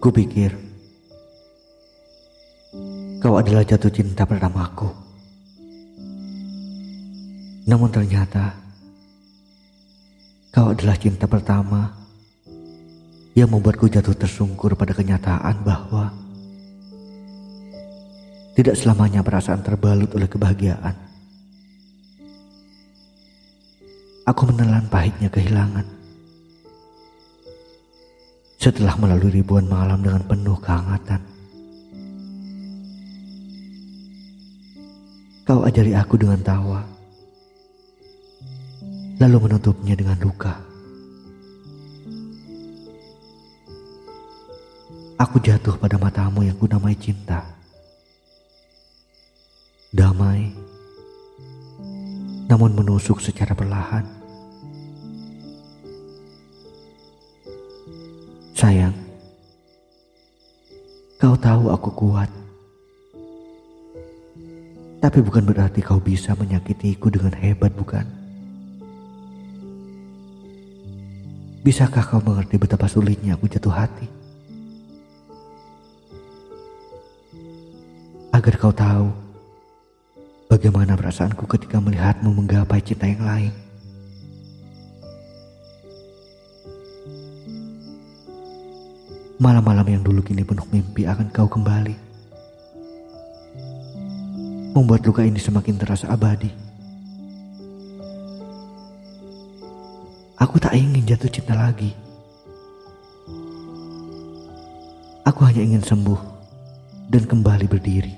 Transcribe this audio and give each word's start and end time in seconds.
Kupikir 0.00 0.56
kau 3.20 3.36
adalah 3.36 3.60
jatuh 3.60 3.92
cinta 3.92 4.24
pertamaku. 4.24 4.88
Namun 7.68 7.92
ternyata 7.92 8.56
kau 10.56 10.72
adalah 10.72 10.96
cinta 10.96 11.28
pertama 11.28 11.92
yang 13.36 13.52
membuatku 13.52 13.92
jatuh 13.92 14.16
tersungkur 14.16 14.72
pada 14.72 14.96
kenyataan 14.96 15.60
bahwa 15.68 16.08
tidak 18.56 18.80
selamanya 18.80 19.20
perasaan 19.20 19.60
terbalut 19.60 20.08
oleh 20.16 20.32
kebahagiaan. 20.32 20.96
Aku 24.24 24.48
menelan 24.48 24.88
pahitnya 24.88 25.28
kehilangan 25.28 25.99
setelah 28.60 28.92
melalui 29.00 29.40
ribuan 29.40 29.64
malam 29.64 30.04
dengan 30.04 30.20
penuh 30.28 30.60
kehangatan. 30.60 31.24
Kau 35.48 35.64
ajari 35.64 35.96
aku 35.96 36.20
dengan 36.20 36.36
tawa, 36.44 36.84
lalu 39.16 39.48
menutupnya 39.48 39.96
dengan 39.96 40.20
luka. 40.20 40.60
Aku 45.16 45.40
jatuh 45.40 45.80
pada 45.80 45.96
matamu 45.96 46.44
yang 46.44 46.56
kunamai 46.60 46.92
cinta. 47.00 47.40
Damai, 49.90 50.52
namun 52.46 52.76
menusuk 52.76 53.24
secara 53.24 53.56
perlahan. 53.56 54.04
Sayang, 58.60 58.92
kau 61.16 61.32
tahu 61.32 61.72
aku 61.72 61.88
kuat. 61.96 62.28
Tapi 65.00 65.18
bukan 65.24 65.48
berarti 65.48 65.80
kau 65.80 65.96
bisa 65.96 66.36
menyakitiku 66.36 67.08
dengan 67.08 67.32
hebat, 67.40 67.72
bukan? 67.72 68.04
Bisakah 71.64 72.04
kau 72.04 72.20
mengerti 72.20 72.60
betapa 72.60 72.84
sulitnya 72.84 73.32
aku 73.32 73.48
jatuh 73.48 73.72
hati? 73.72 74.04
Agar 78.28 78.54
kau 78.60 78.76
tahu 78.76 79.08
bagaimana 80.52 81.00
perasaanku 81.00 81.48
ketika 81.48 81.80
melihatmu 81.80 82.28
menggapai 82.28 82.84
cinta 82.84 83.08
yang 83.08 83.24
lain. 83.24 83.69
Malam-malam 89.40 89.88
yang 89.88 90.02
dulu 90.04 90.20
kini 90.20 90.44
penuh 90.44 90.68
mimpi 90.68 91.08
akan 91.08 91.32
kau 91.32 91.48
kembali. 91.48 91.96
Membuat 94.76 95.00
luka 95.08 95.24
ini 95.24 95.40
semakin 95.40 95.80
terasa 95.80 96.12
abadi. 96.12 96.52
Aku 100.36 100.60
tak 100.60 100.76
ingin 100.76 101.08
jatuh 101.08 101.32
cinta 101.32 101.56
lagi. 101.56 101.88
Aku 105.24 105.40
hanya 105.48 105.64
ingin 105.64 105.80
sembuh 105.88 106.20
dan 107.08 107.24
kembali 107.24 107.64
berdiri. 107.64 108.12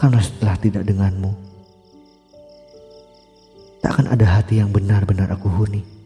Karena 0.00 0.16
setelah 0.24 0.56
tidak 0.56 0.88
denganmu, 0.88 1.32
tak 3.84 4.00
akan 4.00 4.16
ada 4.16 4.40
hati 4.40 4.64
yang 4.64 4.72
benar-benar 4.72 5.28
aku 5.28 5.52
huni. 5.52 6.01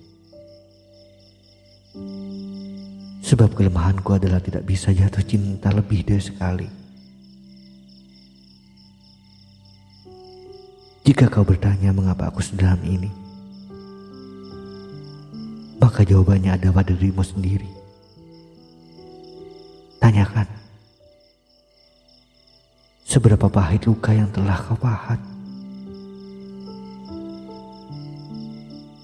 Sebab 3.26 3.58
kelemahanku 3.58 4.06
adalah 4.14 4.38
tidak 4.38 4.62
bisa 4.62 4.94
jatuh 4.94 5.26
cinta 5.26 5.74
lebih 5.74 6.06
dari 6.06 6.22
sekali. 6.22 6.68
Jika 11.02 11.26
kau 11.26 11.42
bertanya 11.42 11.90
mengapa 11.90 12.30
aku 12.30 12.38
sedalam 12.38 12.78
ini, 12.86 13.10
maka 15.82 16.06
jawabannya 16.06 16.54
ada 16.54 16.70
pada 16.70 16.94
dirimu 16.94 17.26
sendiri. 17.26 17.66
Tanyakan, 19.98 20.46
seberapa 23.02 23.50
pahit 23.50 23.90
luka 23.90 24.14
yang 24.14 24.30
telah 24.30 24.54
kau 24.54 24.78
pahat. 24.78 25.18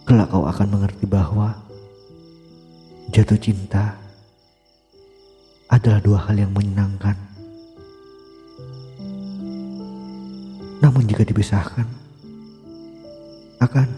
Kelak 0.07 0.31
kau 0.31 0.47
akan 0.47 0.69
mengerti 0.71 1.11
bahwa 1.11 1.59
jatuh 3.11 3.39
cinta 3.39 4.02
adalah 5.69 6.01
dua 6.01 6.19
hal 6.27 6.39
yang 6.39 6.55
menyenangkan. 6.55 7.15
Namun 10.83 11.07
jika 11.07 11.23
dipisahkan, 11.23 11.87
akan 13.63 13.89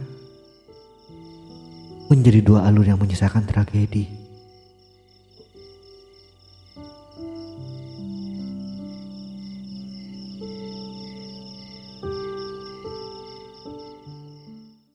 menjadi 2.12 2.44
dua 2.44 2.68
alur 2.68 2.84
yang 2.84 3.00
menyisakan 3.00 3.48
tragedi. 3.48 4.23